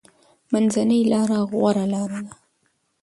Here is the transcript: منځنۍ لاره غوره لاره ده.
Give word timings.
منځنۍ 0.51 1.01
لاره 1.11 1.39
غوره 1.49 1.85
لاره 1.93 2.19
ده. 2.27 2.33